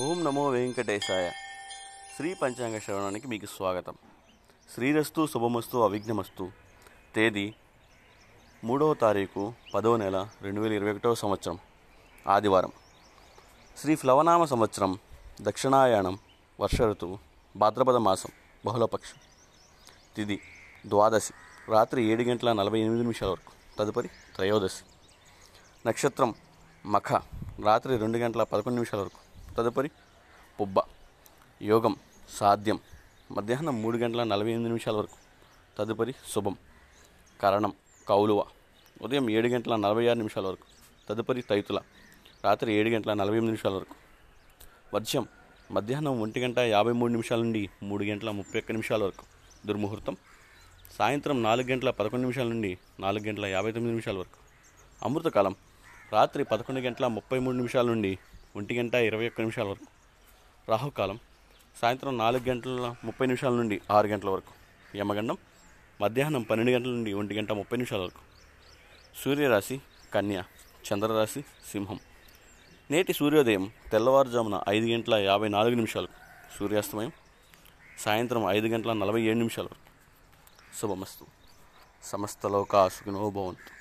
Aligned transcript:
ఓం 0.00 0.24
నమో 0.24 0.48
వెంకటేశాయ. 0.48 1.30
శ్రీ 2.16 2.34
పంచాంగ 2.34 2.78
శ్రవణానికి 2.78 3.26
మీకు 3.26 3.46
స్వాగతం. 3.46 3.94
శ్రీరస్తు 4.74 5.26
శుభమస్తు 5.26 5.78
అవిఘ్నమస్తు. 5.78 6.50
తేదీ 7.14 7.54
మూడవ 8.64 8.94
తారీఖు 8.94 9.52
పదవ 9.74 9.96
నెల 9.96 10.28
రెండు 10.42 10.60
వేల 10.60 10.72
ఇరవై 10.72 10.90
ఒకటవ 10.90 11.14
సంవత్సరం 11.14 11.58
ఆదివారం. 12.28 12.72
శ్రీ 13.78 13.94
ఫ్లవనామ 13.94 14.44
సంవత్సరం 14.44 14.98
దక్షిణాయాణం 15.40 16.18
వర్ష 16.60 16.82
ఋతువు 16.82 17.18
భాద్రపద 17.56 17.96
మాసం 17.96 18.30
బహుళపక్షం. 18.66 19.16
తిది 20.16 20.40
ద్వాదశి 20.86 21.32
రాత్రి 21.68 22.04
ఏడు 22.04 22.22
గంటల 22.22 22.52
నలభై 22.52 22.80
ఎనిమిది 22.80 23.00
నిమిషాల 23.00 23.30
వరకు. 23.30 23.78
తదుపరి 23.78 24.08
త్రయోదశి. 24.08 24.84
నక్షత్రం 25.88 26.34
మఖ 26.86 27.12
రాత్రి 27.64 27.96
రెండు 27.96 28.18
గంటల 28.18 28.42
పదకొండు 28.42 28.74
నిమిషాల 28.74 29.00
వరకు. 29.00 29.25
తదుపరి 29.56 29.90
పుబ్బ 30.60 30.76
యోగం 31.62 31.96
సాధ్యం 32.38 32.78
మధ్యాహ్నం 33.32 33.82
మూడు 33.82 33.98
గంటల 33.98 34.24
నలభై 34.24 34.50
ఎనిమిది 34.50 34.68
నిమిషాల 34.68 34.96
వరకు. 34.96 35.16
తదుపరి 35.78 36.14
శుభం 36.32 36.56
కరణం 37.40 37.72
కౌలువ 38.08 38.44
ఉదయం 39.02 39.30
ఏడు 39.30 39.48
గంటల 39.48 39.76
నలభై 39.76 40.08
ఆరు 40.08 40.18
నిమిషాల 40.18 40.46
వరకు. 40.46 40.66
తదుపరి 41.08 41.42
తైతుల 41.42 41.80
రాత్రి 42.44 42.72
ఏడు 42.72 42.88
గంటల 42.88 43.12
నలభై 43.12 43.36
ఎనిమిది 43.36 43.46
నిమిషాల 43.46 43.72
వరకు. 43.72 43.94
వర్షం 44.94 45.28
మధ్యాహ్నం 45.70 46.20
ఒంటి 46.20 46.40
గంట 46.40 46.58
యాభై 46.58 46.92
మూడు 46.92 47.12
నిమిషాల 47.12 47.38
నుండి 47.38 47.68
మూడు 47.82 48.04
గంటల 48.04 48.30
ముప్పై 48.30 48.60
ఒక్క 48.60 48.72
నిమిషాల 48.72 49.04
వరకు. 49.04 49.24
దుర్ముహూర్తం 49.66 50.16
సాయంత్రం 50.98 51.42
నాలుగు 51.42 51.66
గంటల 51.66 51.90
పదకొండు 51.90 52.22
నిమిషాల 52.22 52.46
నుండి 52.46 52.78
నాలుగు 53.00 53.24
గంటల 53.24 53.46
యాభై 53.46 53.72
తొమ్మిది 53.72 53.90
నిమిషాల 53.90 54.18
వరకు. 54.18 54.38
అమృతకాలం 55.02 55.56
రాత్రి 56.12 56.44
పదకొండు 56.44 56.80
గంటల 56.80 57.06
ముప్పై 57.06 57.38
మూడు 57.38 57.56
నిమిషాల 57.56 57.86
నుండి 57.86 58.18
ఒంటి 58.56 58.78
గంట 58.78 58.94
ఇరవై 58.94 59.26
ఒక్క 59.26 59.40
నిమిషాల 59.40 59.66
వరకు. 59.66 59.86
రాహుకాలం 60.68 61.18
సాయంత్రం 61.82 62.18
నాలుగు 62.18 62.48
గంటల 62.48 62.94
ముప్పై 63.04 63.26
నిమిషాల 63.26 63.52
నుండి 63.52 63.80
ఆరు 63.90 64.06
గంటల 64.06 64.28
వరకు. 64.28 64.52
యమగండం 64.96 65.36
మధ్యాహ్నం 66.00 66.42
పన్నెండు 66.42 66.72
గంటల 66.72 66.88
నుండి 66.88 67.12
ఒంటి 67.12 67.34
గంట 67.34 67.52
ముప్పై 67.52 67.76
నిమిషాల 67.76 68.00
వరకు. 68.00 68.18
సూర్యరాశి 69.24 69.80
కన్య 70.14 70.42
చంద్రరాశి 70.92 71.42
సింహం. 71.72 72.00
నేటి 72.90 73.12
సూర్యోదయం 73.12 73.72
తెల్లవారుజామున 73.92 74.62
ఐదు 74.68 74.86
గంటల 74.86 75.14
యాభై 75.14 75.48
నాలుగు 75.48 75.74
నిమిషాలకు. 75.74 76.12
సూర్యాస్తమయం 76.58 77.12
సాయంత్రం 77.98 78.50
ఐదు 78.50 78.66
గంటల 78.66 78.92
నలభై 78.92 79.22
ఏడు 79.22 79.38
నిమిషాల 79.38 79.64
వరకు. 79.64 79.86
శుభమస్తు. 80.80 81.26
సమస్త 82.04 82.46
లోకా 82.46 82.88
సుఖినో 82.88 83.30
భవంతు. 83.30 83.76